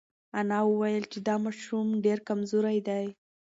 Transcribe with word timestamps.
انا 0.39 0.59
وویل 0.69 1.03
چې 1.11 1.19
دا 1.27 1.35
ماشوم 1.45 1.87
ډېر 2.05 2.19
کمزوری 2.27 2.79
دی. 2.87 3.05